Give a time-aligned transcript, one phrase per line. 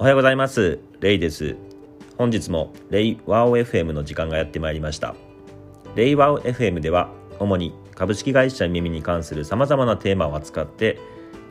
[0.00, 0.78] おはようございます。
[1.00, 1.56] レイです。
[2.16, 5.14] 本日もレイワオ FM の時間がやってまいりました。
[5.94, 10.98] レイワオ FM では主に株式会社耳に関する様々なテーマを扱って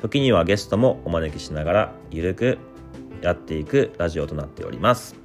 [0.01, 2.57] 時にはゲストもお招きしながらゆるく
[3.21, 5.15] やっていくラジオとなっております。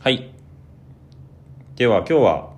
[0.00, 0.32] はい。
[1.74, 2.52] では今日は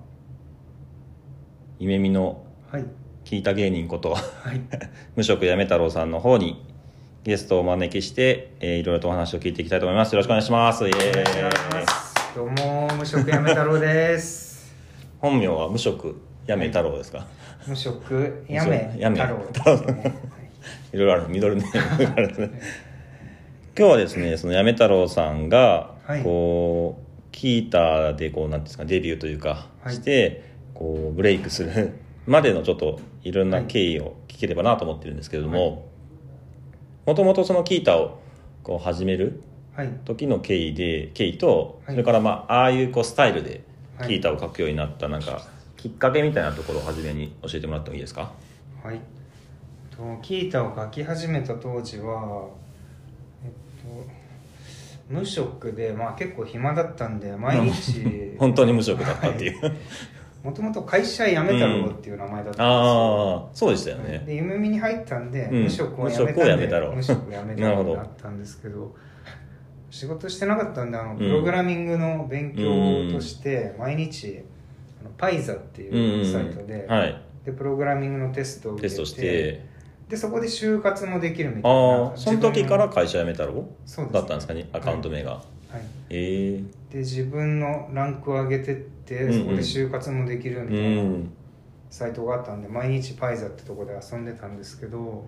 [1.79, 3.02] 夢見のはい。
[3.33, 4.19] 聞いた芸人ことは
[4.53, 4.61] い。
[5.17, 6.63] 無職やめ太郎さんの方に
[7.23, 10.13] ゲストをお招きして、えー、いろいろとお話を聞いていきたいと思います。
[10.13, 10.83] よろしくお願いします。
[10.83, 12.35] イエー。
[12.35, 14.71] どうも、無職やめ太郎です。
[15.19, 16.15] 本名は無職
[16.45, 17.25] やめ太郎ですか、
[17.65, 19.77] 無職やめ太郎。
[19.77, 20.15] ですね。
[20.93, 22.27] い、ろいろあるミドルネームがある。
[22.27, 22.49] んですね
[23.75, 26.21] 今日はですねそのやめ太郎さんが、はい。
[26.21, 29.95] こうキータでこうなんていうんですかデビューというか、はい。
[29.95, 30.43] して
[30.75, 31.93] こうブレイクする
[32.25, 35.89] までのちょっといろんな経緯を聞ければなと思ってるんですけれども
[37.05, 38.19] もともとそのキータを
[38.63, 39.41] こう始める
[39.75, 39.89] はい。
[40.05, 41.95] 時の経緯で経緯と、はい。
[41.95, 43.63] それからまあああいうこうスタイルで
[43.97, 44.07] はい。
[44.07, 45.41] キータを書くようになったなんか
[45.77, 48.31] きっかけみたいなところを初めに教えてもらってもいいですか？
[48.83, 48.99] はい。
[49.95, 52.47] とキータを書き始めた当時は、
[53.43, 54.07] えっと、
[55.09, 59.59] 無職で、まあ結構暇だったんで、毎日、 本当に無職だったっていう、
[60.43, 62.65] もともと会社辞め太郎っていう名前だったんですよ。
[62.65, 64.23] ああそうでしたよね。
[64.25, 65.63] で夢見に入ったんで、うん。
[65.63, 68.93] 無職を辞めたんで無職辞めたなるほどになったんですけど
[69.89, 71.17] 仕事してなかったんであのん。
[71.17, 74.43] プログラミングの勉強として毎日
[75.01, 77.21] あのパイザっていうサイトで,、はい。
[77.45, 79.73] でプログラミングのテストを受けてテストして。
[80.09, 82.11] でそこで就活もできるみたいあな。
[82.13, 85.41] あその時から自会社辞めたろそうだったんですかねアカウント名が、
[85.73, 89.39] はい、ええで自分のランクを上げてってうんうん。
[89.39, 91.29] そこで就活もできるみうたいな、ん。
[91.89, 95.27] サイトがあったんで毎日パイザってとこで遊んでたんですけど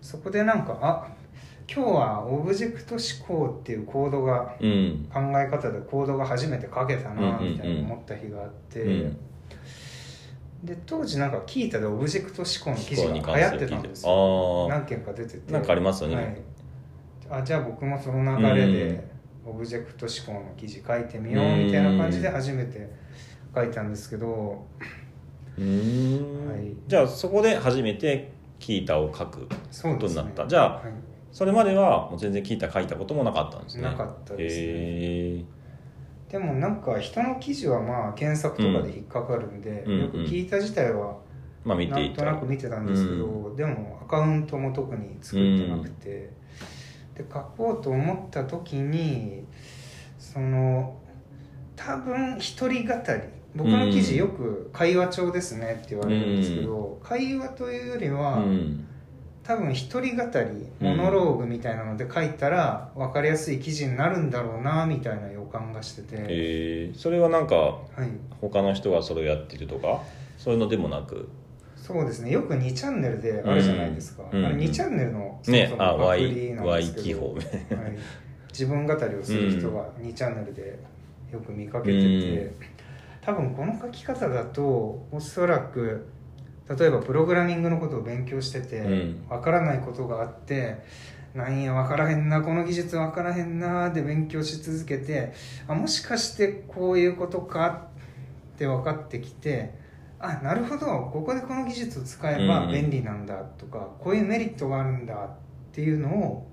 [0.00, 1.08] そこでなんかあ
[1.72, 5.08] 今日はオブジェクト思考っていうコードがうん。
[5.12, 7.52] 考え方でコードが初めて書けたなうんうんうん。
[7.54, 9.16] みたいな思った日があって、うん。
[10.62, 14.68] で当時なんか聞いたでオブジェクト思考の記事が流行ってたんですよ。
[14.68, 15.52] 何件か出てて。
[15.52, 16.16] なんかありますよね。
[17.28, 19.13] はい、あじゃあ僕もその流れで
[19.46, 22.90] オブジェクト思考の記事書いてみようみたいな感じで初めて
[23.54, 24.66] 書いたんですけど
[25.56, 26.74] はい。
[26.86, 29.48] じゃあそこで初めてキータを書くこ
[29.98, 30.46] とになった。
[30.46, 30.92] じゃあはい。
[31.30, 33.82] それまではもう全然キータ書いたこともなかったんですね。
[33.82, 35.44] なかったですね。
[36.28, 40.00] でもなんか人の記事はまあ検索とかで引っかかるんで、うん。
[40.00, 41.16] よく聞いた自体は
[41.64, 46.30] なんとなく見てたんですけど、でもアカウントも特に作ってなくて、
[47.16, 49.44] で書こうと思った時に
[50.18, 50.96] その
[51.76, 58.86] 多分一人語り僕の記事よく会話帳ですねって言われるんですけど、会話というよりは、うん。
[59.44, 66.98] 多分一人語りモノローグみたいなので書いたら分かりやすい記事になるんだろうなみたいな予感がしてて、えー。
[66.98, 68.08] それはなんかはい、
[68.40, 70.00] 他の人がそれをやってるとか
[70.38, 71.28] そういうのでもなく？
[71.84, 72.30] そうですね。
[72.30, 74.42] よく2チャンネルであるじゃないですか、うん。
[74.42, 77.44] あれ2チャンネルのそもそもアプリなんですけど、記法はい、
[78.48, 80.78] 自分語りをする人が2チャンネルで
[81.30, 82.52] よく見かけてて、うん。
[83.20, 86.06] 多分この書き方だとおそらく
[86.70, 89.26] 例えばプログラミングのことを勉強しててうん。
[89.28, 90.78] わからないことがあって
[91.34, 95.34] なんや分からへんなこの技術分からへんなで勉強し続けて
[95.68, 97.88] あもしかしてこういうことか
[98.54, 99.83] って分かってきて
[100.26, 100.86] あなるほど。
[101.12, 102.72] ここでこの技術を使えばうん。
[102.72, 105.28] 便利なんだとか、こういうメリットがあるんだっ
[105.72, 106.46] ていうのを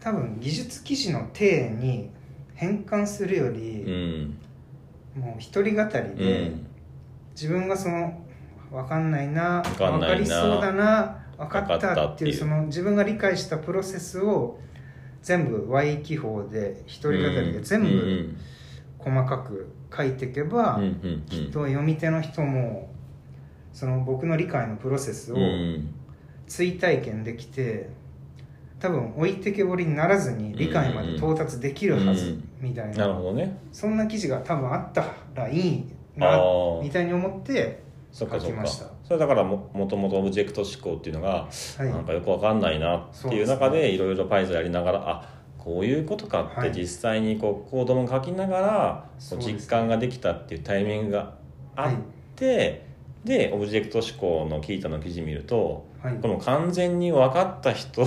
[0.00, 2.10] 多分技術記事の体に
[2.54, 4.38] 変換するようり、ん。
[5.20, 6.66] もう一人語りうで、ん。
[7.34, 8.18] 自分がその
[8.70, 12.36] 分かんないな分かりそうだな分かったたってていう。
[12.36, 14.58] その自分が理解したプロセスを
[15.22, 18.36] 全部 Y 記法で一人語りで全うん部
[18.98, 22.90] 細かく書いていけば、うんうんきっと読み手の人も
[23.72, 25.94] その僕の理解のプロセスをうんうん
[26.46, 27.88] 追体験できて
[28.78, 33.06] 多分置いてけぼりにならずに理解まで到達できるはずうんみたいな。
[33.06, 33.58] るなほどね。
[33.72, 35.84] そんな記事が多分あったらいい
[36.18, 36.82] あなー。
[36.82, 37.82] みたいに思って
[38.12, 38.86] 書きました。
[39.04, 41.86] それだからももともとオブジェクト思考っていうのが、はい。
[41.86, 45.28] なんかよくわかんないなっていう中でいろいろパイザやりながらあ
[45.62, 46.72] こういうことかってはい。
[46.72, 49.04] 実際にこうコードも書きながら
[49.38, 51.34] 実感ができたっていうタイミングが
[51.76, 51.92] あっ
[52.34, 52.84] て、
[53.24, 56.16] でオブジェクト思考のキータの記事見るとはい。
[56.16, 58.04] この完全に分かった人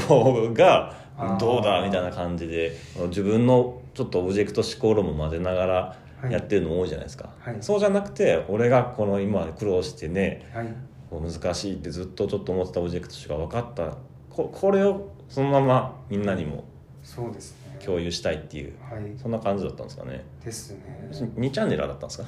[0.53, 0.93] が
[1.39, 6.33] どうだみたいな感じで自分のちょっとオブジェクト思考論も混ぜながらはい。
[6.33, 7.57] やってるの多いじゃないですか、はい。
[7.61, 10.45] そうじゃなくて俺がこの今苦労してね
[11.09, 13.95] 難しいってずっとちょっと思ってたオブジェクトしか分かった。
[14.29, 16.65] ここれをそのままみんなにも
[17.05, 17.79] そうですね。
[17.85, 18.73] 共有したいっていう。
[18.81, 19.03] はい。
[19.15, 20.25] そんな感じだったんですかね。
[20.43, 20.79] ですね。
[21.37, 22.25] 2チャンネルだったんですか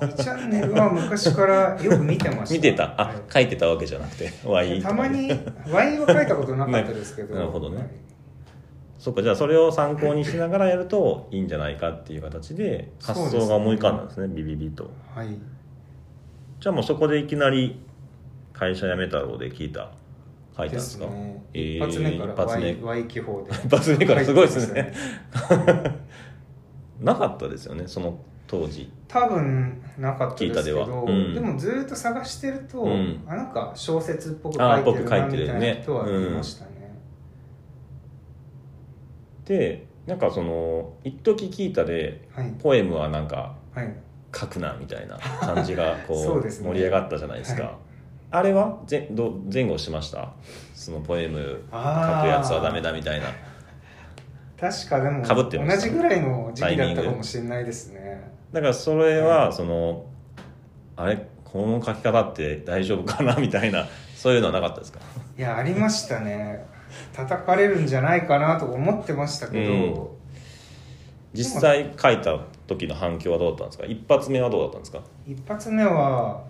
[0.00, 2.54] ？2チャンネルは昔からよく見てました。
[2.54, 3.00] 見てた？
[3.00, 3.16] あ、はい。
[3.30, 4.32] 書いてたわけじゃなくて。
[4.44, 5.30] Y たまに
[5.70, 7.40] ワインは書いたことなかったですけど、ね。
[7.40, 7.76] なるほどね。
[7.76, 7.88] はい。
[8.98, 14.90] そっかじゃあそれを参考にしながらやるといいんじゃないかっていう形で発想が思い浮かんだんですねビビビと。
[15.14, 15.28] はい。
[16.60, 17.78] じゃあもうそこでいきなり
[18.54, 19.90] 会社辞めたろうで聞いた
[20.56, 21.06] 書いたんでですか
[21.52, 23.50] 一発目から Y, y 記法で。
[23.52, 24.92] 一発目から すごいですね。
[27.00, 28.90] なかったですよねその当時。
[29.08, 31.34] 多分なかったですけ聞いたでうん。
[31.34, 33.24] でもずっと探してると、うん。
[33.26, 36.70] あなんか小説っぽくあ書いてるなみたいねな人はいましたね。
[39.44, 42.52] でなんかその一時聞いたではい。
[42.62, 43.92] ポエムはなんかはい。
[44.36, 47.62] 書くなみたいな感じがこ そう盛り上がったじゃないですか。
[47.64, 47.72] はい
[48.34, 48.80] あれは？
[48.86, 50.32] ぜど前後しました？
[50.74, 51.72] そのポエム書く
[52.26, 53.26] やつはダメだみたいな。
[54.58, 58.28] 確かでも被って同じぐらいの時期だったかもしれないですね。
[58.52, 60.06] だからそれはその
[60.96, 61.28] あれ？
[61.44, 63.36] この書き方って大丈夫かな？
[63.36, 63.86] みたいな
[64.16, 64.98] そういうのはなかったですか？
[65.38, 66.66] いやありましたね。
[67.12, 70.08] 叩かれるんじゃないかなと思ってましたけど、うん。
[71.34, 73.84] 実際書いた時の反響はどうだったんですか？
[73.86, 75.00] 一発目はどうだったんですか？
[75.24, 76.42] 一発目は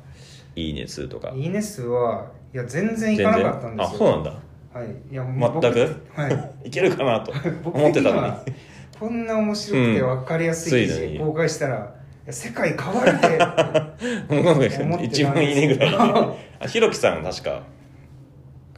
[0.56, 1.32] いいね数とか。
[1.34, 3.94] いいね数はいや全然いかなかったんですよ。
[3.94, 4.30] あそうなんだ。
[4.72, 4.86] はい。
[5.12, 5.40] いや全
[5.72, 6.00] く？
[6.14, 6.50] 僕はい。
[6.68, 7.32] いけるかなと。
[7.64, 8.32] 僕思ってたのに。
[8.98, 11.94] こんな面白くて分かりやすい記事公開したら、
[12.30, 15.90] 世界変わるで 一番いいねぐらい。
[15.90, 15.96] で
[16.60, 17.62] あひろきさん確か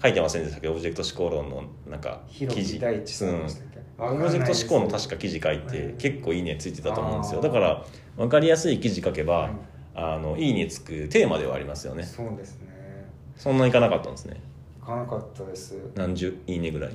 [0.02, 0.68] 書いてませんでしたっけ？
[0.68, 4.08] オブジェクト思考論のなんか記広事木大地さんでしたっけ、うん。
[4.14, 7.40] オブジェクト思考の確か記事書いて、結構いいねついてたと思うんですよ。
[7.42, 7.84] だから
[8.16, 9.50] 分かりやすい記事書けば、はい
[9.98, 12.02] あのいいねつくテーマではありますよね。
[12.02, 13.08] そうですね。
[13.34, 14.36] そんないかなかったんですね。
[14.82, 15.74] いかなかったです。
[15.94, 16.38] 何十？
[16.46, 16.90] いいねぐらい。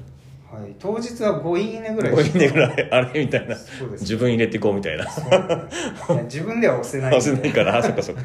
[0.52, 0.76] はい。
[0.78, 2.90] 当日は5いいねぐらい5いいねぐらい。
[2.94, 3.56] あれみたいな。
[3.56, 5.04] そうです自分入れていこうみたいな。
[5.04, 7.18] いや自分では押せないんで。
[7.18, 7.78] 押せないから。
[7.80, 8.22] あそっかそっか。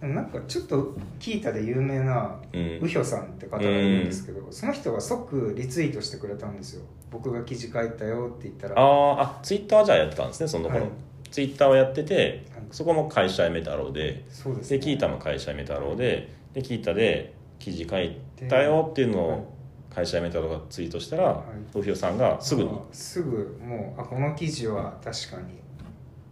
[0.00, 2.78] でもなんかちょっと聞いたで有名なうん。
[2.80, 6.82] ウヒョさんって方がいるんですけど、その人が即リツイートしてくれたんですよ。
[7.10, 8.74] 僕が記事書いたよって言ったら。
[8.76, 10.90] あーあツイッターじゃあやってたんですねその頃、はい
[11.36, 18.16] ツイッターをやっててはいそこも会社辞め太郎でそうです、でキータも会社辞め太郎ででキータで記事書い
[18.48, 19.38] たよっていうのはい。
[19.40, 19.52] を
[19.94, 21.44] 会社辞め太郎がツイートしたらは
[21.74, 21.78] い。
[21.78, 22.70] ウヒョさんがすぐに。
[22.70, 25.60] あすぐもうあこの記事は確かに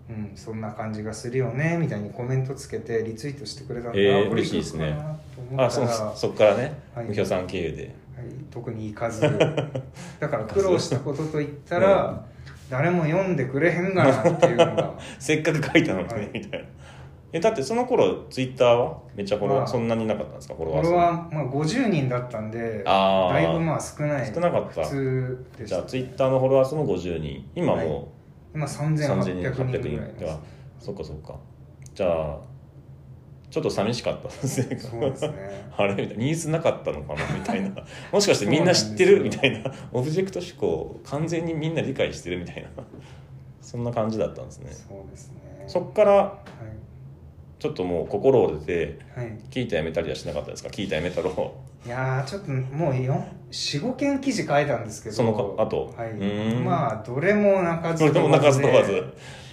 [0.09, 4.97] うんそんな感じがするよねみたいにコメントつけてリツイートしてくれたんで、えー嬉しいですね。
[5.59, 5.87] あそ
[6.17, 7.09] そっからね、はい。
[7.09, 7.95] ウヒョさん経由で。
[8.17, 9.21] はい、特に行かず。
[10.19, 12.25] だから苦労したことといったら、
[12.71, 14.95] 誰も読んでくれへんがなっていうのが。
[15.19, 16.67] せっかく書いたのにね、はいみたいな。
[17.33, 18.97] えだってその頃ツイッターは？
[19.17, 19.67] めっちゃフォロワーまあ。
[19.69, 20.55] そんなになかったんですか？
[20.55, 24.33] フォロワー俺数はまあ50人だったんでだいぶまあ少ない。
[24.33, 24.83] 少なかった。
[24.83, 27.51] 普通でじゃあツイッターのフォロワー数も50人。
[27.55, 28.09] 今も
[28.55, 30.39] 今う3000人3800 800人人ぐらいです。
[30.79, 31.35] そっかそっか。
[31.93, 32.39] じゃあ
[33.55, 34.27] ちょっと寂しかった。
[34.27, 35.33] ですねそうですね。
[35.79, 36.25] あれみたいな。
[36.25, 37.71] ニーズなかったのかなみたいな。
[38.11, 39.23] もしかしてみんな知ってる？
[39.23, 39.73] みたいな。
[39.93, 42.69] オブジェクト思考完全にみんな理解してるみたいな。
[43.63, 44.73] そんな感じだったんですね。
[44.73, 45.37] そうですね。
[45.69, 46.39] そっからは
[47.61, 48.73] ちょっともう心折れて
[49.17, 50.71] い、はい、聞いたやめたりはしなかったですか？
[50.71, 51.55] 聞いたやめたろ
[51.87, 55.15] いやーちょっともう45件記事書いたんですけど。
[55.15, 55.95] そのか後？
[55.97, 56.13] はい。
[56.57, 58.19] まあどれも泣かずそれで。
[58.19, 58.93] も泣かず飛ばず。
[58.93, 59.03] で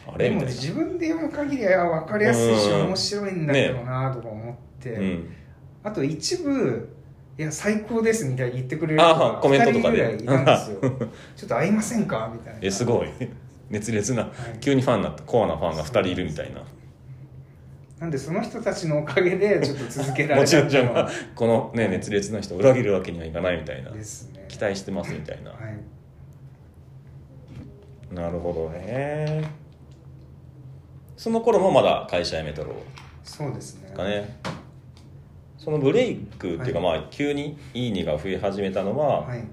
[0.07, 2.85] あれでもみたい自分で読む限りは分かりやすいしうん。
[2.87, 5.29] 面白いんだけどなとか思って、なうん。
[5.83, 6.89] あと一部
[7.37, 9.97] いや最高ですみたいに言ってくれる人あがコメントとかで。
[9.97, 11.09] 2人ぐらいいたんですよ。
[11.35, 12.59] ちょっと会いませんかみたいな。
[12.61, 13.07] えすごい。
[13.69, 14.27] 熱烈な、い。
[14.59, 16.61] 急にファンになったコアなファンが2人いるみたいな。
[17.99, 23.91] なんでその人たちのおかげでちょっと続けられ もちろんじゃあこのね熱烈な人を裏切るわけにはいかないみたいな。
[23.91, 24.45] ですね。
[24.47, 25.51] 期待してますみたいな。
[25.51, 25.77] はい。
[28.13, 29.60] なるほどね
[31.17, 32.75] その頃もまだ会社辞めたろう。
[33.23, 33.93] そうですね。
[33.95, 34.39] かね。
[35.57, 39.43] そのブレイクっていうか、はまあ急に「いいね」が増え始めたのははい。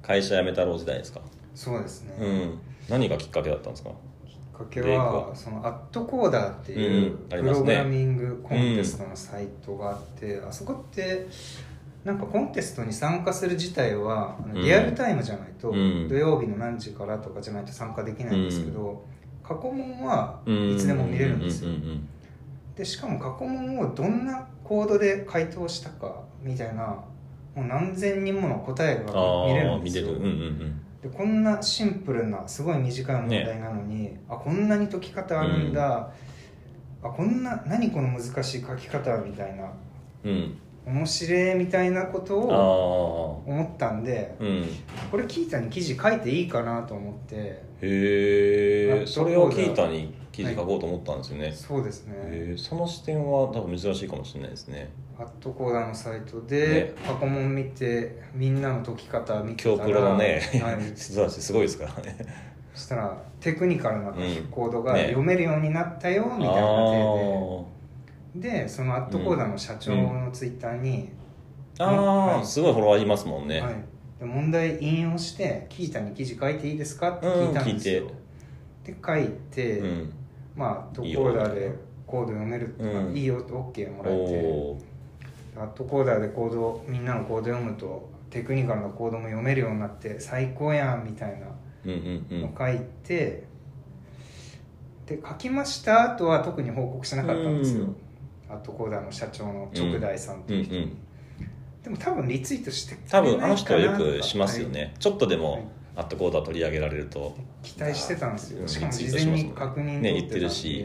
[0.00, 1.20] 会社辞めたろう時代ですか、
[1.54, 2.58] そうですね、うん。
[2.88, 3.90] 何がきっかけだったんですか？
[4.26, 5.36] きっかけはは。
[5.36, 11.26] そのアットコーダーっていうプログラミングコンテストのサイトがあって、あそこって
[12.04, 16.08] なんかコンテストに参加する自体はリアルタイムじゃないと、うん。
[16.08, 19.04] 土曜日の何時からとかじゃないと参加できないんですけど、
[19.48, 20.74] 過去問はうん。
[20.74, 21.70] いつでも見れるんですよ。
[21.70, 22.08] ううん
[22.76, 26.84] でしかも過去問をどんなコードで回答したかみたいな
[27.56, 30.06] もう何千人もの答えがあ見れるあんですよ。
[31.02, 36.10] でこんなシンプルなすごい短い問題なのに、あこんなに解き方あるんだ、
[37.02, 39.72] あこんな何この難しい書き方みたいな。
[40.24, 40.58] うん
[40.88, 44.64] 面白いみたいなことあをあ思ったんでうん。
[45.10, 47.36] これキータに記事書いていいかなと思って。
[47.36, 52.54] へえあそれをキータに記事書こうと思ったんですよね、そうですね。
[52.56, 54.90] その視点は多分珍しいかもしれないですね。
[55.18, 56.42] アットコーダーのサイトね。
[56.48, 60.40] で過去問見てみんなの解き方見てたら今日プロのね。
[60.62, 62.16] はい、素晴らしいすごいですからね。
[62.72, 64.12] そしたらテクニカルな
[64.50, 65.06] コードがね。
[65.06, 67.77] 読めるようになったよみたいなあ手で、
[68.34, 71.10] でそのアットコーダーの社長のツイッターに、
[71.78, 72.46] あああ、はい。
[72.46, 73.74] すごいフォロワーいますもんね、はい、
[74.18, 78.14] で問題引用して「キータに記事書いていいですか?」って聞いたんですよ、うん聞い
[78.88, 80.12] で書いて、うん。
[80.56, 81.72] まあアットコーダーで
[82.06, 83.16] コード読めるっていうか、うん。
[83.16, 84.88] いいよって OK もらえて。
[85.60, 91.46] アットコーダーでコードみんなのコード読むとテクニカルなコードも読めるようになって最高やんみたいな
[91.84, 92.42] うんうんうん。
[92.42, 93.44] の書いて、
[95.06, 97.96] で書きました後は特に報告しなかったんですよ、うん
[98.48, 100.74] アットコーダーの社長の直大さんという人。
[100.74, 100.98] に、うんうん。
[101.82, 104.94] でも多分リツイートして多分あの人はよくしますよね、はい。
[104.98, 105.44] ちょっとではい。
[105.44, 107.36] もアットコーダー取り上げられると。
[107.62, 110.84] 期待してたんですうんよしかも事前に確認取ね言ってるし。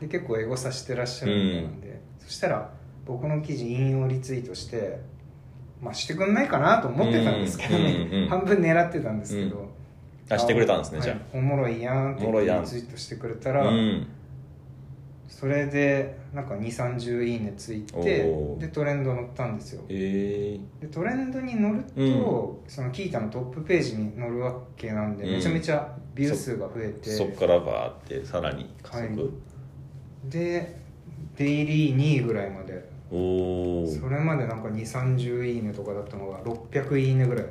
[0.00, 2.70] で結構エゴさしてらっしゃるみたいなんで、そしたら
[3.04, 5.00] 僕の記事引用リツイートして
[5.82, 9.68] まあしてくんないかなと思ってたんですけどね、うんうんうん半分狙ってたんですけど、
[10.30, 11.06] あしてくれたんですねはい。
[11.06, 12.62] じゃおもろいやんっておもろいやん。
[12.62, 14.06] リツイートしてくれたあら、うん
[15.30, 18.24] それでなんか2 3 0いいねついて
[18.58, 19.84] でトレンド乗ったんですよ。
[19.88, 25.30] えー、でトレンドに乗ると、そのキータのトップページに載るわけなんで、うん。
[25.30, 29.30] めちゃめちゃビュー数が増えてそっからバーってさらに加速、はい。
[30.28, 30.76] で
[31.36, 32.90] デイリー2位ぐらいまで。
[33.12, 37.44] おおそれまでなんか2 3 0いいねとかだったのが600いいねぐらい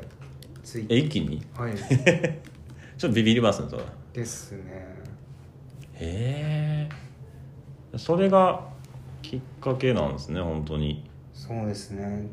[0.63, 0.97] ついえて。
[0.97, 1.41] 一気に？
[1.53, 1.73] はい。
[2.97, 4.99] ちょっとビビりますねそれへですね。
[6.01, 6.58] え
[7.97, 8.67] それが
[9.21, 11.09] きっかけなんですね本当に。
[11.33, 12.27] そうですね。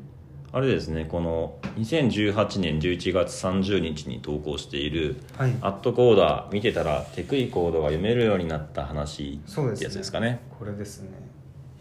[0.53, 5.55] あれですねこの2018年11月30日に投稿しているはい。
[5.61, 9.77] アットコーダー見てたらテクイコードが読めるようになった話そうですね。
[9.77, 10.41] ってやつですかね。
[10.59, 11.11] これですね。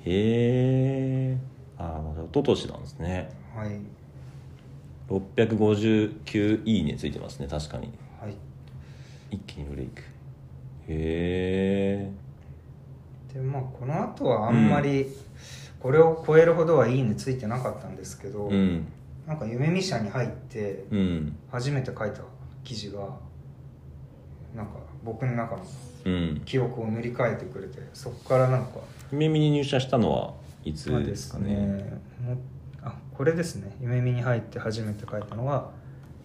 [0.05, 1.37] へえ
[1.77, 3.29] ああ一昨年なんですね。
[3.55, 3.79] はい。
[5.09, 7.91] 659いいねついてますね確かに。
[8.19, 8.35] はい。
[9.31, 10.01] 一気にブレイク。
[10.01, 10.05] へ
[10.89, 11.74] え
[13.79, 15.07] この後はあんまり
[15.79, 18.87] これを超えるほどはいいねついてなかったんですけど、うん。
[19.27, 21.37] なんか夢見社に入ってうん。
[21.51, 22.21] 初めて書いた
[22.63, 22.99] 記事が
[24.55, 25.63] なんか僕の中の
[26.05, 26.41] うん。
[26.45, 28.79] 記憶を塗り替えてくれてそこからなんか
[29.11, 31.99] 夢見に入社したのはいつですかね？
[32.21, 32.37] も
[32.83, 33.75] あこれですね。
[33.81, 35.69] 夢見に入って初めて書いたのは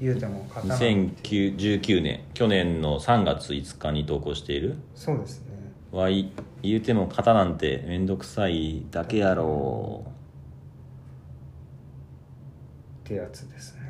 [0.01, 2.25] 言うても刀2019年。
[2.33, 4.77] 去年の3月5日に投稿している？
[4.95, 5.50] そうですね
[5.93, 6.31] 「わい
[6.63, 10.05] 言うても型なんてめんどくさいだけやろ
[13.05, 13.81] ってやつですね。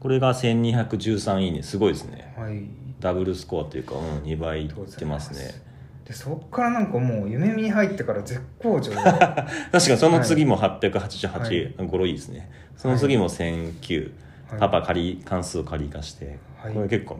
[0.00, 1.62] これが1213いいね。
[1.62, 2.34] すごいですね。
[2.38, 2.62] はい。
[3.00, 5.62] ダブルスコアというか、うん、2倍いってますね。
[6.06, 8.96] でそっからなんかもう夢見に入ってから絶好調で。
[9.04, 11.86] 確かにその次も888、はい。
[11.86, 12.50] 語呂いいですね。
[12.76, 14.12] その次も1009、
[14.50, 14.60] はい。
[14.60, 16.72] パパ仮関数を仮化して、はい。
[16.72, 17.18] これ結構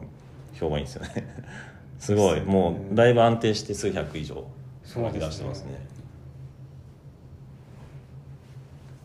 [0.53, 1.27] 評判いいですよね
[1.99, 2.41] すごい。
[2.41, 4.43] もうだいぶ安定して数百以上
[4.83, 5.87] 書き出してますね。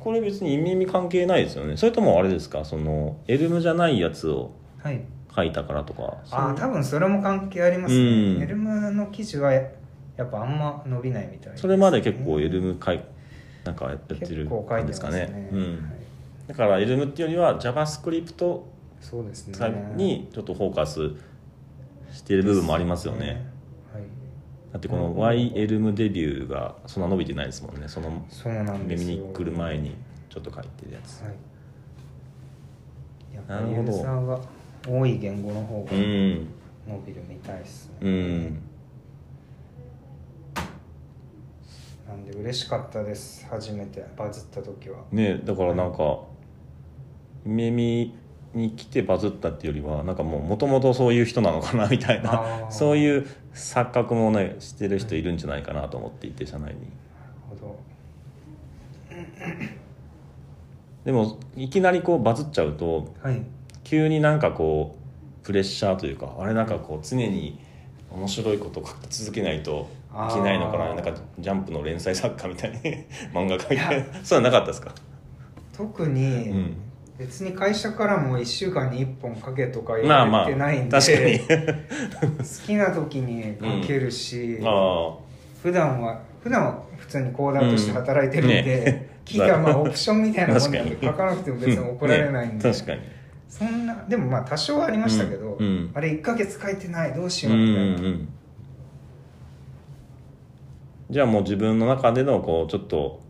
[0.01, 1.77] これ別に意味関係ないですよね。
[1.77, 2.65] それともあれですか？
[2.65, 5.03] そのエルムじゃないやつをはい。
[5.35, 6.19] 書いたからとか。
[6.31, 8.39] ああ多分それも関係ありますうん。
[8.39, 9.63] ねエルムの記事はや
[10.23, 11.59] っぱあんま伸びないみたいね。
[11.59, 13.01] それまで結構エルム書い
[13.65, 15.27] なんかやってるんでかね。
[15.27, 15.61] ねうん。
[15.61, 15.71] はい。
[16.47, 18.61] だからエルムっていうよりは JavaScript
[19.97, 21.11] にちょっとフォーカス
[22.15, 23.45] している部分もありますよね。
[23.93, 24.03] はい。
[24.73, 27.89] だってこの Y エルムデビューがそんな伸びてないですもんね。
[27.89, 28.25] その
[28.87, 29.97] 耳に来る前に
[30.31, 31.23] ちょっと書いてるやつ。
[31.23, 31.35] はい。
[33.35, 33.99] やっぱりユなるほど。
[33.99, 34.41] ーザーが
[34.87, 38.61] 多い言語の方がう伸んびるみたいですね、うん。
[42.07, 43.47] なんで嬉しかったです。
[43.51, 44.99] 初めてバズった時は。
[45.11, 46.21] ねだからなんか
[47.45, 48.15] 耳
[48.55, 52.71] に来てバズったっていうよりはなんかもうもともとそういう人なのかなみたいあなー。
[52.71, 56.75] そういう錯覚もねしてる人いるんじゃないかなと思っていて社内に。
[56.75, 56.81] なる
[57.51, 57.79] ほど。
[61.05, 63.43] でもいきなりこうバズっちゃうとはい。
[63.83, 64.97] 急になんかこ
[65.43, 67.59] うプレッシャーというかあれなんかこう常に
[68.11, 69.89] 面白いことを書き続けないと
[70.31, 72.79] いけないのかななんかジャンプの連載作家みたいに
[73.35, 73.89] 漫画描いいや。
[74.03, 74.95] てそういうのなかったですか？
[75.77, 76.77] 特うにん
[77.19, 81.39] 別に会社からも1週間に1本書けとか言まあまあわれてないんで、確かに。
[82.39, 85.17] 好きな時に書けるし、あ
[85.63, 89.11] 普段は普段は普通にコーダーとして働いてるんで、うんね。
[89.25, 93.15] 聞いたらまあオプションみたいなもんなんで書かなくても別に怒られないんで、ね
[93.49, 95.67] そんなでもまあ多少はありましたけど、うん。
[95.67, 95.91] うん。
[95.95, 98.29] あれ1ヶ月書いてないどうしうんうようみたいな、んうん。
[101.11, 103.21] じゃあもう自分の中でのこうちょっと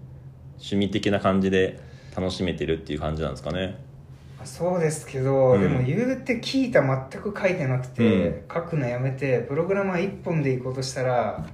[0.55, 1.79] 趣味的な感じで
[2.17, 3.79] 楽しめてるっていう感じなんですかね。
[4.45, 5.61] そうですけど、うん。
[5.61, 8.43] でも言うて聞いた全く書いてなくて、うん。
[8.53, 11.47] 書くのやめてプログラマー1本で行こうとしたら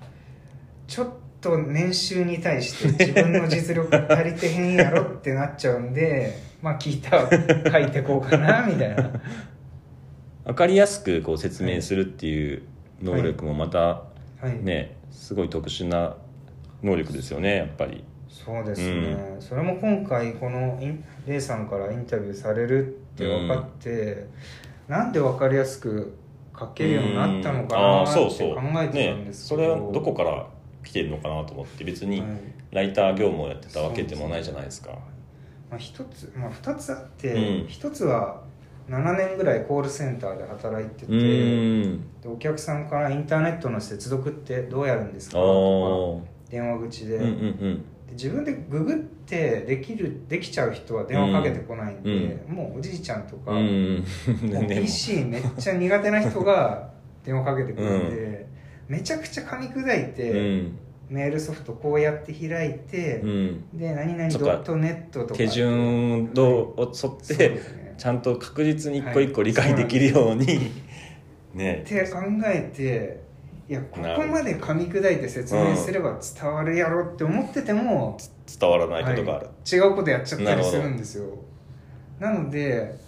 [0.87, 1.09] ちょっ
[1.41, 7.29] と年収に対して自分の実力足りてへんやろってなっちゃうんで まあ聞いた
[7.71, 9.11] 書いてこうかな みたいな。
[10.45, 12.63] 分かりやすくこう説明するっていう
[13.03, 14.03] 能力もまた
[14.41, 16.17] はい、ねすごい特殊な
[16.83, 20.81] 能力ですよねやっぱりそうですね、それも今回この
[21.27, 24.29] レイさんからインタビューされるって分かって、
[24.87, 26.17] なんで分かりやすく
[26.59, 30.47] 書けるようになったのかなって考そうそうえてたんですけど、ね、それはどこから
[30.85, 32.31] 来てるのかなと思って別にはい。
[32.71, 34.93] ライター業務をやってたわけでもないじゃないですか。
[35.69, 37.69] まあ、一つ、まあ、2つあって、うん。
[37.69, 38.43] 一つは
[38.89, 46.51] 7年ぐらいコールセンターで働いててでお客さんからインターネットの接続ってどうやるんですかあとかー。
[46.51, 54.05] 電話口で,、うんうんで自分でググってできるできちゃう人は電話かけてこないんで、もうおじいちゃんとか、うん。
[54.69, 56.91] PC めっちゃ苦手な人が
[57.25, 58.47] 電話かけてくるんで、
[58.89, 60.79] めちゃくちゃ噛み砕いて、うん。
[61.09, 63.65] メールソフトこうやって開いて、うん。
[63.75, 65.35] で何々ドットネットとか。
[65.35, 67.95] 手順を沿ってですね。
[67.99, 70.71] ちゃんと確実に一個一個理解できるように
[71.55, 71.83] ね。
[71.85, 73.30] って考えて
[73.71, 78.19] いやここまで噛み砕いて説明すれば伝わるやろって思ってても、
[78.59, 79.77] 伝わらないことがある、はい。
[79.77, 81.27] 違うことやっちゃったりするんですよ。
[82.19, 82.99] なので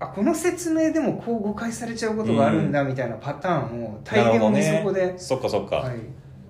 [0.00, 5.18] あこの説明でもこう誤解されちゃうことがあるんだみたいなパターンを大量にそこで、ね。
[5.18, 5.98] そっかそっか、はい、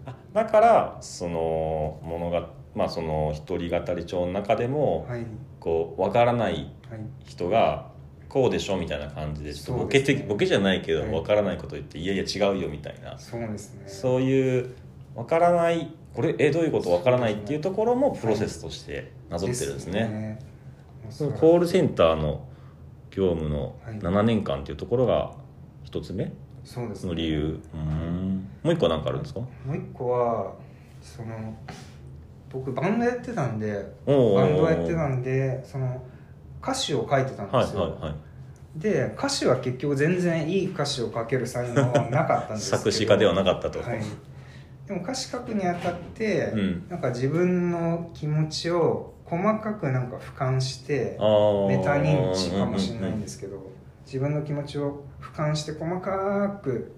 [0.06, 5.26] あだからその物がまあその一人語り帳の中でも、はい。
[5.58, 7.00] こう分からないはい。
[7.24, 7.90] 人が
[8.32, 11.10] こうでしょみたいな感じでちょっとボケて、ねボケじゃないけどはい。
[11.10, 13.18] 分からないこと言って、い、やいや違うよみたいな。
[13.18, 13.82] そうですね。
[13.86, 14.74] そういう
[15.14, 20.38] 分からないこれえどういうこと分からないっていうところもプロセスとしてなぞってるんですね。
[21.04, 21.36] ですね。
[21.38, 22.46] コールセンターの
[23.10, 23.98] 業務のはい。
[23.98, 25.32] 7年間っていうところが
[25.84, 26.32] 一つ目
[26.74, 27.60] の理由。
[27.74, 28.48] うん。
[28.62, 29.40] もう一個は何かあるんですか？
[29.40, 30.54] もう一個は
[31.02, 31.54] その
[32.50, 33.72] 僕バンドやってたんで
[34.06, 36.02] バンドやってたんでその
[36.62, 38.14] 歌詞を書いてたんはいですよ、はいはい
[38.76, 42.78] で歌詞は結局全然いい歌詞を書ける才能はなかったんですけど。
[42.78, 44.00] 作詞家ではなかったと、はい、
[44.86, 46.88] でも歌詞書くにあたって、うん。
[46.88, 51.18] なんか自分の気持ちを細かくなんか俯瞰して
[51.68, 53.58] メタ認知かもしれないんですけど、
[54.06, 56.94] 自分の気持ちを俯瞰して細かく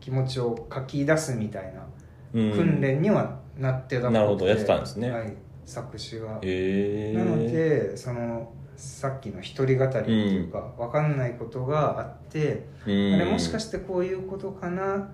[0.00, 1.86] 気持ちを書き出すみたいな
[2.34, 2.52] うん。
[2.52, 4.12] 訓練にはなってたっぽくて。
[4.12, 5.10] なるほどやってたんですね。
[5.10, 15.12] はい、作詞が、へえなのでそのさっきの一人語りっていうか、分かんないことがあって、あれもしかしてこういうことかな？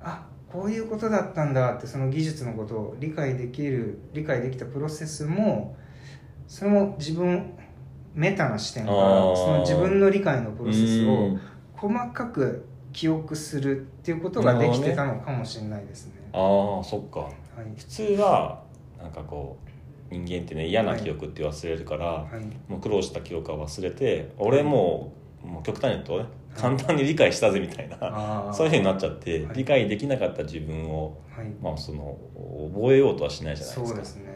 [0.00, 5.76] あこういうことだったんだってその技術のことを理解できる理解できたプロセスも
[6.46, 7.54] それも自分
[8.14, 8.98] メタな視点から
[9.34, 11.40] その自分の理解のプロセスうをん。
[11.74, 16.12] 細かく記憶するっていうことができてたのかもしれないですね。
[16.32, 17.20] ああそっか。
[17.20, 17.32] はい。
[17.76, 18.62] 普通は
[19.00, 19.68] なんかこう
[20.12, 22.70] 人間ってね嫌な記憶って忘れるから、はい。
[22.70, 29.56] もう苦労した記憶は忘れて俺もうもう極端に言うとね簡単に理解したぜみたいな、そういうふうになっちゃって、はい。
[29.56, 31.46] 理解できなかった自分を、はい。
[31.62, 32.18] まあ、その
[32.74, 34.04] 覚えようとはしないじゃないですか。
[34.04, 34.32] すね。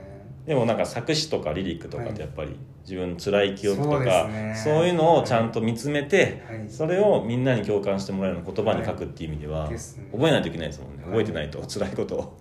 [0.46, 6.70] でもなんか作詞とかリリックとかってやっぱり自分の辛い記憶とそうかそういうのをちゃんと見つめてはい。
[6.70, 9.68] それをみんなに共感してもらえる言葉に書くっていう意味では
[10.12, 11.02] 覚えないといけないですもんね。
[11.02, 11.10] はい。
[11.10, 12.38] 覚えてないと辛いことを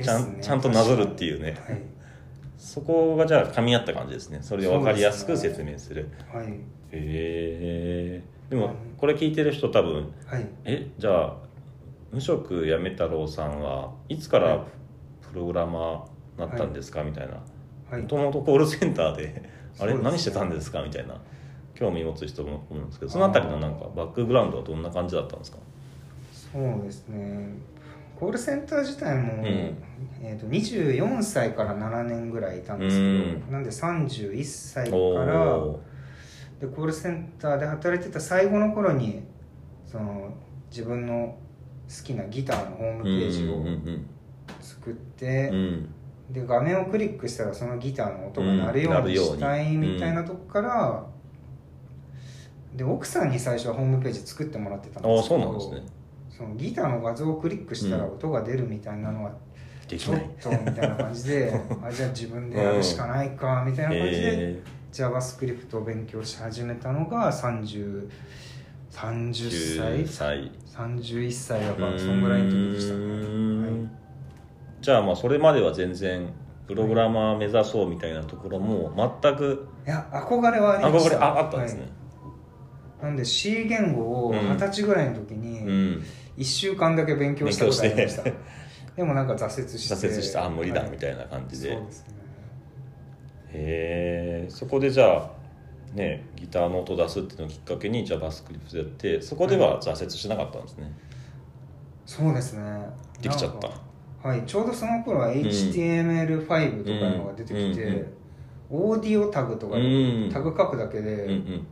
[0.00, 1.56] ちゃんちゃんとなぞるっていうね。
[1.66, 1.82] はい。
[2.56, 4.38] そこがじゃあ噛み合った感じですね。
[4.42, 6.08] それで分かりやすく説明する。
[6.32, 6.46] はい。
[6.46, 6.52] へ
[6.92, 8.22] え。
[8.50, 10.46] でもこれ聞いてる人多分はい。
[10.64, 11.36] えじゃあ
[12.12, 14.60] 無職やめ太郎さんはいつからはい。
[15.30, 17.02] プログラマーになったんですか？
[17.02, 17.34] みたいな。
[17.90, 18.02] はい。
[18.02, 20.82] もともとコールセンターであれね何してたんですか？
[20.82, 21.20] みたいな。
[21.74, 25.58] 興味持つ人も思うんですけどそのあたりのなんかバックグラウンドはどんな感じだったんですか？
[26.52, 27.54] そうですね
[28.22, 29.44] コールセンター自体も、ん。
[29.44, 33.12] えー、と24歳から7年ぐらいいたんですけど、う
[33.50, 33.50] ん。
[33.50, 35.76] なんで31歳かおらー。
[36.60, 39.24] でコールセンターで働いてた最後の頃に
[39.84, 40.32] その
[40.70, 41.36] 自分の
[41.88, 43.64] 好きなギターのホームページを
[44.60, 45.58] 作って、うんう
[46.30, 46.32] ん。
[46.32, 51.06] で画面をクリックしたらそのギターの音が鳴るようにしたいみたいなとこから、
[52.76, 56.01] で奥さんに最初はホームページ作ってもらってたんああですけどそうなんですね
[56.42, 58.12] そそのギターの画像をクリックしたらうん。
[58.12, 59.30] 音が出るみたいなのは
[59.86, 60.30] ちょっできない。
[60.40, 61.52] とみたいな感じで
[61.84, 68.08] あじゃあ自分でやるしかないかみたいな感じで、え JavaScript を勉強し始めたのが30
[68.90, 70.06] 30 9歳？
[70.06, 70.50] 歳。
[70.72, 72.94] 31歳だからそんぐらいの時でした
[74.80, 76.28] じゃあまあそれまでは全然
[76.66, 81.16] プログラマー目指そうみたいなところも全くい、や憧れはありました。
[81.16, 81.90] 憧れああったんですね、はい。
[83.06, 86.02] なんで C 言語をうん二十歳ぐらいの時うにん
[86.36, 88.22] 1週間だけ勉強したことありました。
[88.22, 88.34] 勉
[88.96, 89.94] でもなんか挫折して。
[89.94, 92.14] 挫折してあ無理だはいみたいな感じで、そうですね。
[93.54, 95.30] へえそこでじゃあ
[95.94, 100.92] ねギターの音出すっていうのをきっかけに JavaScript やってそこでは挫折しなかったんですね、
[102.06, 102.86] そうですね。
[103.20, 104.28] できちゃった。
[104.28, 104.42] はい。
[104.46, 108.06] ちょうどその頃は HTML5 とかいうのが出てきて、うんうん
[108.74, 110.30] オーディオタグとかうん。
[110.32, 111.66] タグ書くだけで、うんうん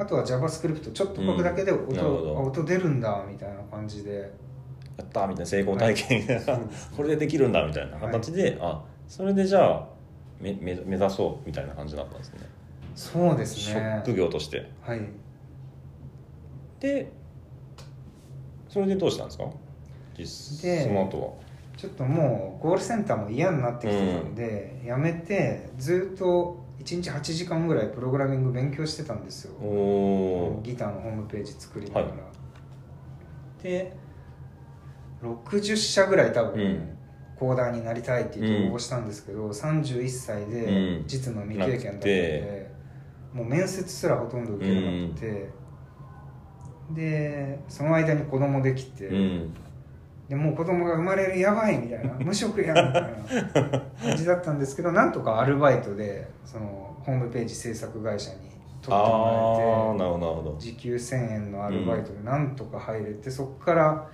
[0.00, 4.32] あとは JavaScript ちょっと書くだけで音,、音出るんだみたいな感じで。
[4.96, 6.20] やったみたいな成功体験。
[6.22, 6.58] みたいな、そう。
[6.66, 7.98] で すこれでできるんだみたいな。
[7.98, 9.88] 形で、あそれでじゃあ
[10.40, 12.40] めめ目指そうみたいな感じだったんですね。
[12.94, 14.02] そうですね。
[14.06, 14.70] 職業として。
[14.82, 15.00] はい。
[16.80, 17.12] で
[18.68, 19.44] それでどうしたんですか？
[20.16, 21.50] 実でその後は。
[21.76, 29.52] ちょっともうゴールセンターも嫌になってきてたんで、やめてずっと1日8時間ぐらいプログラミング勉強してたんですよ。
[30.62, 32.12] ギターのホームページ作りながら、は
[33.60, 33.62] い。
[33.62, 33.96] で
[35.22, 36.96] 60社ぐらい多分、うん。
[37.38, 40.70] コーダーになりたいって言って応募したんですけど、31歳でう
[41.02, 41.04] ん。
[41.06, 42.70] 実務未経験だったので、
[43.34, 45.50] もう面接すらほとんど受けれなくて、
[46.94, 49.54] でその間に子供できて、うん
[50.30, 64.08] でもう子供が生まれるやばいみたいな 無職やみたいな感じだったんですけどなんとかアルバイトでそのホームページ制作会社に取ってもらえて時給1000円のアルバイトでなんとか入れて、そこから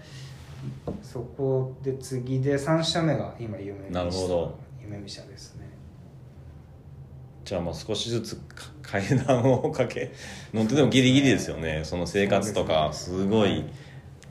[1.03, 4.59] そこで次で3社目が今夢見なるほど。
[4.81, 5.69] 夢見社ですね。
[7.45, 10.13] じゃあまあ少しずつか階段をかけ
[10.53, 11.83] 乗ってでもギリギリですよね。
[11.85, 13.65] その生活とかすごい。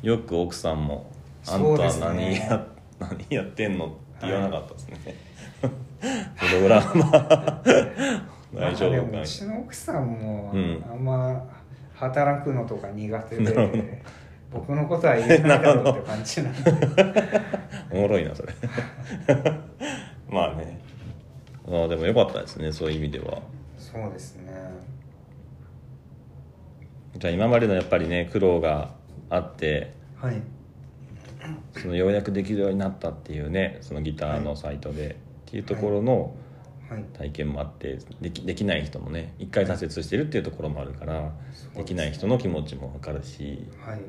[0.01, 1.09] よく奥さんも
[1.47, 2.67] 「あんた何や,、
[2.99, 4.97] 何やってんの?」って言わなかったですね、
[5.61, 8.21] プログラマー。
[8.55, 11.45] 大丈夫かうちの奥さんもうんあんま
[11.93, 13.71] 働くのとか苦手なるほど。
[13.73, 14.01] で
[14.51, 16.71] 僕のことは言えないだろうって感じなんで。
[17.91, 18.53] おもろいなそれ。
[20.29, 20.79] まあね。
[21.67, 23.41] ああでもよかったですねそういう意味では。
[23.77, 24.53] そうですね。
[27.17, 28.91] じゃあ今までのやっぱりね苦労が
[29.29, 30.41] あってはい
[31.77, 36.35] そのようやくできるようになったっていうねそのギターのサイトで、っていうところの
[36.89, 37.03] はい。
[37.17, 41.31] 体験もあってできできない人もね一回挫折してるっていうところもあるから、
[41.75, 43.67] できない人の気持ちも分かるし。
[43.83, 44.01] はい。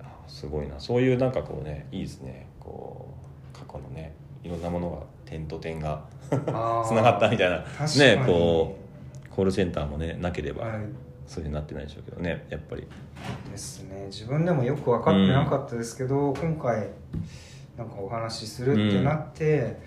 [0.00, 0.80] あすごいな。
[0.80, 2.48] そういうなんかこうねいいですね。
[2.60, 3.14] こ
[3.54, 6.32] う過去のねいろんなものが点と点がつ
[6.94, 7.58] な がったみたいな。
[7.58, 8.78] ねこ
[9.26, 12.86] うコールセンターもねなければ、はいそういうふうになってないでしょうけどねやっぱり。
[13.50, 14.06] ですね。
[14.06, 16.88] 自分でもよく分かってなかったですけど、今回
[17.76, 19.78] なんかお話しするってなって、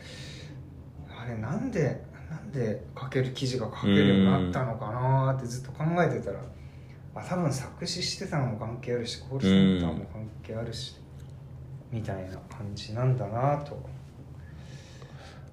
[1.10, 6.39] あれなんでなんで書ける記事が書けるようになったのかなってずっと考えてたら、
[7.15, 10.95] あ多分作詞してたのも関係あるしコールセンターも関係あるし、
[11.91, 13.89] みたいな感じなんだなと。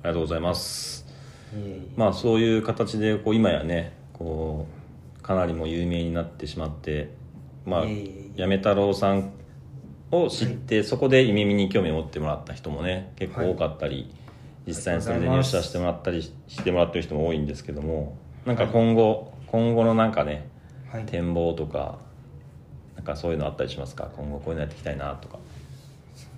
[0.01, 1.07] ありがとうございます。
[1.97, 4.78] まあそういう形でこう今やねこう
[5.29, 7.11] かなりもう有名になってしまって
[7.67, 7.85] まあ
[8.35, 9.31] やめ太郎さん
[10.11, 14.11] を知って、そこで夢見に興味を持ってもらった人もね結構多かったり、
[14.67, 20.49] 実際にそれで入社してもらったりししてもらってる人も多いんですけどもなんか今後、今後のなんかね
[20.91, 21.05] はい。
[21.05, 21.99] 展望とか
[22.97, 24.09] なんかそういうのあったりしますか？
[24.17, 25.39] 今後こういうのやっていきたいなとか。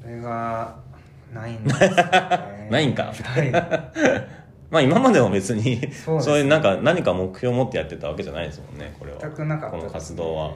[0.03, 0.75] それが
[1.33, 1.97] ないんですよね。
[2.73, 3.13] ないんか。
[3.23, 3.53] はい
[4.71, 9.21] まあ今までも別にそういうなんか何か目標を持ってやってたわけじゃないですもんねこれは。
[9.21, 10.55] 全くなかったこの活動は。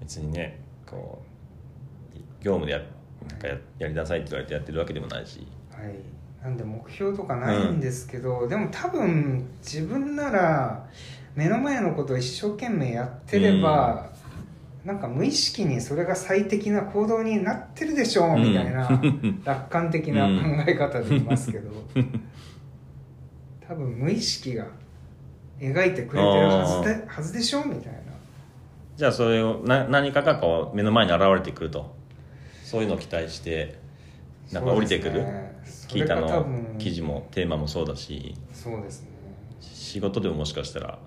[0.00, 1.22] 別にねこ
[2.14, 2.82] う業務でや
[3.28, 5.46] なんかややりなさいって言われてやってるわけでもないし。
[5.72, 5.94] はい、
[6.42, 10.86] なんで目標とかないんですけど、でも多分自分なら
[11.34, 14.10] 目の前のことを一生懸命やってれば、
[14.84, 19.00] なんか無意識にそれが最適な行動になってるでしょう、うんみたいな
[19.42, 21.70] 楽観的な考え方でいますけど、
[23.66, 24.66] 多分無意識が
[25.58, 28.00] 描いてくれてるはずではずでしょみたいな。
[28.96, 31.94] じゃあそれをな何かがこう目の前に現れてくると。
[32.64, 33.78] そういうのを期待して
[34.50, 35.62] なんか降りてくる、ね。
[35.86, 38.34] 聞いたの分記事もテーマもそうだし。
[38.52, 39.08] そうですね。
[39.60, 40.98] 仕事でももしかしたら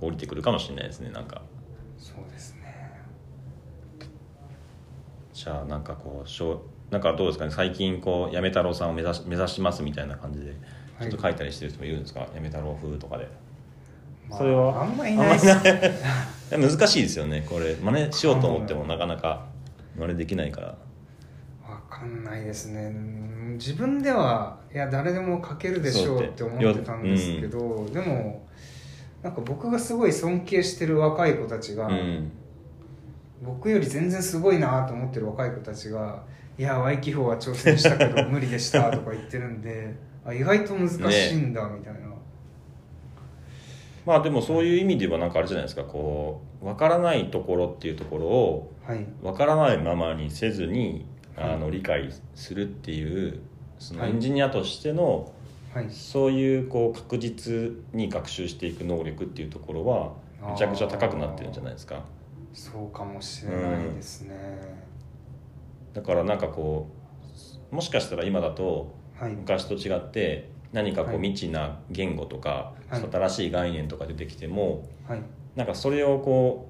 [0.00, 1.42] 降りてくるかもしれないですねなんか。
[1.98, 3.00] そうですね。
[5.32, 7.50] じゃあなんかこうしょうなんかどうですかね？
[7.52, 10.56] 最近こうやめ太郎さんを目指し目指しますみたいな感じで
[11.00, 13.28] ちょっと書いたりしてる人もいるんですか、やめ太郎風とかで。
[14.28, 15.46] まあそれはあんまいないです。
[15.46, 15.92] ね
[16.50, 17.44] 難しいですよね。
[17.48, 19.46] これ真似しようと思ってもなかなか
[19.96, 20.66] 真似できないから。
[21.68, 22.92] わかんないですね。
[22.94, 28.46] うん自分ではいや誰でも書けるでしょうって思ってたんですけど、でも
[29.22, 32.32] なんか僕がすごい尊敬してる若い子たちが、うん。
[33.42, 36.22] 僕より全然すごいなと思ってる若い子たちが
[36.58, 39.94] 「いや Y 気泡は挑戦したけど無理でした」とか言ってるんで
[40.28, 42.00] あ意外と難しいんだみたいな、
[44.06, 45.84] まあでもそういう意味ではなんかあれじゃないですか。
[45.84, 49.06] こう分からないところっていうところをはい。
[49.22, 51.50] 分からないままにせずにはい。
[51.54, 53.40] あの理解するっていう
[53.78, 54.10] そのはい。
[54.10, 55.32] エンジニアとしての
[55.74, 55.86] はい。
[55.90, 60.12] そういうこう確実に学習していく能力っていうところは
[60.50, 62.02] めちゃくちゃ高くなってるんじゃないですか。
[62.54, 64.34] そうかもしれないですね、
[65.92, 66.88] だからなんかこ
[67.70, 69.32] うもしかしたら今だとはい。
[69.32, 71.22] 昔と違って何かこうはい。
[71.28, 73.02] 未知な言語とかはい。
[73.10, 75.22] 新しい概念とか出てきてもはい。
[75.56, 76.68] なんかそれをこ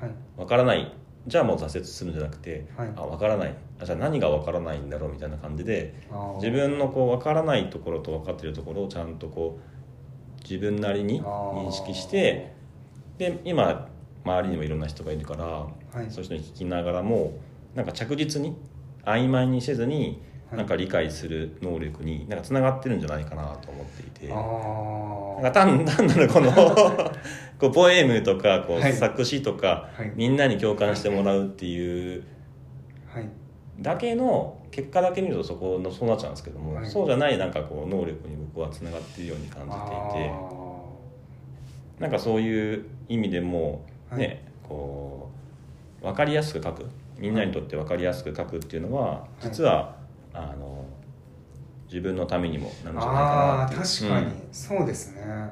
[0.00, 0.92] はい、う分からない。
[1.26, 2.92] じゃあもう挫折するんじゃなくてはい。
[2.96, 3.54] あ分からない。
[3.80, 5.94] あじゃあ何が分からないんだろうみたいな感じで
[6.36, 12.52] 自分のこう分からないところと分かってるところをちゃんとこう自分なりに認識して
[13.18, 13.88] で今
[14.24, 15.68] 周りにもいろんな人がいるから、は
[16.06, 16.10] い。
[16.10, 17.32] そういう人に聞きながらも
[17.74, 18.56] なんか着実に
[19.04, 20.18] 曖昧にせずにはい
[20.52, 24.32] なんか理解する能力になんかつながってるんじゃないかなと思っていて。
[24.32, 28.92] あなんか単 単なるこのこうポエムとかこうはい。
[28.92, 30.12] 作詞とか、はい。
[30.16, 32.24] みんなに共感してもらうっていう。
[33.80, 36.86] だけの結果だけ見るとそこのそうなっちゃうんですけども、はい。
[36.86, 40.32] そうじゃないなんかこう能力に僕はつながっているように感じていて。
[42.00, 45.30] なんかそういう意味でもね、こ
[46.02, 46.86] う分かりやすく書く。
[47.18, 49.99] みんなにとって分かりやすく書くっていうのは実は、
[50.42, 50.84] あの
[51.86, 53.80] 自分のためにもなるんじゃないかああなっていう。
[53.80, 54.30] 確かに、うん。
[54.30, 55.50] っそうですね。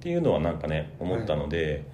[0.00, 1.84] ていうのはなんかね思ったので、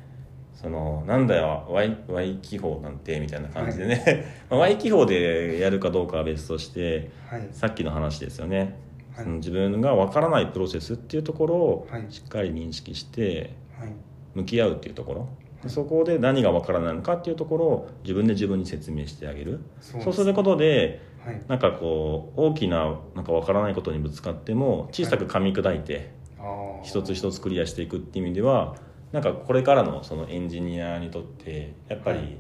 [0.55, 7.48] そのなんだよ Y, y 気泡なんてみたいな感じでね、 まあ Y 気泡でやるかどうかは別としてはい。
[7.52, 8.76] さっきの話ですよね、
[9.14, 9.24] はい。
[9.24, 12.07] その自分が分からないプロセスっていうところをはい。
[12.09, 13.92] しっかり認識してはい。
[14.35, 15.29] 向き合うっていうところ。
[15.40, 19.61] でそこで何が分からないのかっていうところを自分で自分に説明してあげる。
[19.81, 20.23] そうす。
[20.25, 21.42] ることではい。
[21.49, 26.85] なんかこう大きななんか分からないことにぶつかっても小さく噛み砕いてあー。
[26.85, 28.77] 一つ一つクリアしていくっていう意味では
[29.12, 32.21] なんかこれからのそのエンジニアにとってやっぱはい。
[32.21, 32.37] り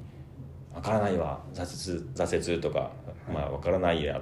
[0.74, 2.90] 分からないわ挫折挫折とか、
[3.28, 3.32] い。
[3.32, 4.20] まあ分からないや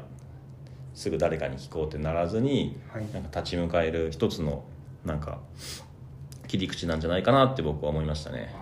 [0.95, 3.05] すぐ誰かに聞こうってならずにはい。
[3.13, 4.65] なんか立ち向かえる一つの
[5.05, 5.41] なんか
[6.47, 8.55] 切り口なんじゃないかなって僕は思いましたね、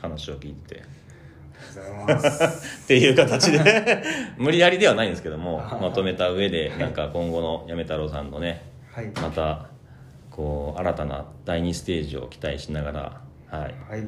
[0.00, 0.76] 話を聞いて。
[0.76, 0.82] て。
[0.82, 2.84] ありがとうございます。
[2.84, 4.02] っていう形で。
[4.38, 9.06] 無理やりではないんですけどもまとめた上でなんか今後のやめ太郎さんのねはい。
[9.06, 9.66] また
[10.30, 13.20] こう新たな第2ステージを期待しながら、
[13.50, 14.06] はい、はい。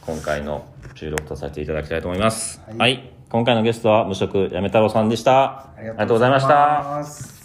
[0.00, 2.60] 今回の収録とさせていただきたいと思います。
[2.66, 2.78] はい。
[2.78, 5.70] はい、今回のゲストは無職やめ太郎さんでした。
[5.76, 7.04] ありがとうございました。
[7.04, 7.39] す